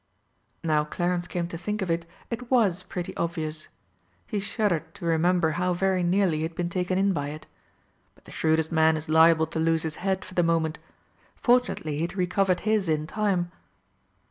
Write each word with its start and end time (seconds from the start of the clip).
Now 0.63 0.83
Clarence 0.83 1.27
came 1.27 1.47
to 1.49 1.59
think 1.59 1.83
of 1.83 1.91
it, 1.91 2.07
it 2.31 2.49
was 2.49 2.81
pretty 2.81 3.15
obvious. 3.17 3.67
He 4.25 4.39
shuddered 4.39 4.95
to 4.95 5.05
remember 5.05 5.51
how 5.61 5.75
very 5.75 6.01
nearly 6.01 6.37
he 6.37 6.41
had 6.41 6.55
been 6.55 6.69
taken 6.71 6.97
in 6.97 7.13
by 7.13 7.29
it. 7.29 7.45
But 8.15 8.25
the 8.25 8.31
shrewdest 8.31 8.71
man 8.71 8.97
is 8.97 9.07
liable 9.09 9.45
to 9.45 9.59
lose 9.59 9.83
his 9.83 9.97
head 9.97 10.25
for 10.25 10.33
the 10.33 10.41
moment. 10.41 10.79
Fortunately 11.35 11.97
he 11.97 12.01
had 12.01 12.17
recovered 12.17 12.61
his 12.61 12.89
in 12.89 13.05
time. 13.05 13.51